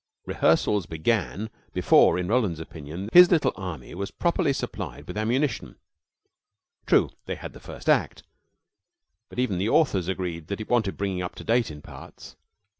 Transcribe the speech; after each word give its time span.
Rehearsals 0.25 0.87
began 0.87 1.51
before, 1.73 2.17
in 2.17 2.27
Roland's 2.27 2.59
opinion, 2.59 3.07
his 3.13 3.29
little 3.29 3.53
army 3.55 3.93
was 3.93 4.09
properly 4.09 4.51
supplied 4.51 5.05
with 5.05 5.15
ammunition. 5.15 5.75
True, 6.87 7.11
they 7.27 7.35
had 7.35 7.53
the 7.53 7.59
first 7.59 7.87
act, 7.87 8.23
but 9.29 9.37
even 9.37 9.59
the 9.59 9.69
authors 9.69 10.07
agreed 10.07 10.47
that 10.47 10.59
it 10.59 10.71
wanted 10.71 10.97
bringing 10.97 11.21
up 11.21 11.35
to 11.35 11.43
date 11.43 11.69
in 11.69 11.83
parts. 11.83 12.35